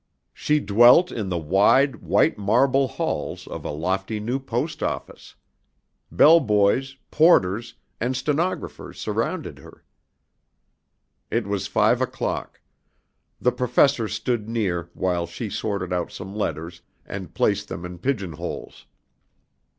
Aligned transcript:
She 0.33 0.59
dwelt 0.59 1.11
in 1.11 1.29
the 1.29 1.37
wide, 1.37 1.97
white 1.97 2.35
marble 2.35 2.87
halls 2.87 3.45
of 3.45 3.63
a 3.63 3.69
lofty 3.69 4.19
new 4.19 4.39
Post 4.39 4.81
Office. 4.81 5.35
Bell 6.11 6.39
boys, 6.39 6.95
porters 7.11 7.75
and 7.99 8.17
stenographers 8.17 8.99
surrounded 8.99 9.59
her. 9.59 9.83
It 11.29 11.45
was 11.45 11.67
five 11.67 12.01
o'clock. 12.01 12.61
The 13.39 13.51
Professor 13.51 14.07
stood 14.07 14.49
near 14.49 14.89
while 14.95 15.27
she 15.27 15.51
sorted 15.51 15.93
out 15.93 16.11
some 16.11 16.33
letters 16.35 16.81
and 17.05 17.35
placed 17.35 17.67
them 17.67 17.85
in 17.85 17.99
pigeon 17.99 18.31
holes. 18.33 18.87